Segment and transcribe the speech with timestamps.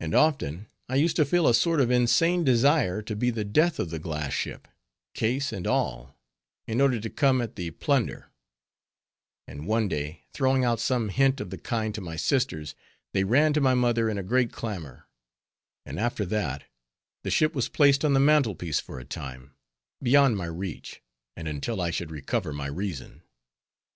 [0.00, 3.78] And often I used to feel a sort of insane desire to be the death
[3.78, 4.66] of the glass ship,
[5.14, 6.18] case, and all,
[6.66, 8.32] in order to come at the plunder;
[9.46, 12.74] and one day, throwing out some hint of the kind to my sisters,
[13.12, 15.06] they ran to my mother in a great clamor;
[15.86, 16.64] and after that,
[17.22, 19.54] the ship was placed on the mantel piece for a time,
[20.02, 21.00] beyond my reach,
[21.36, 23.22] and until I should recover my reason.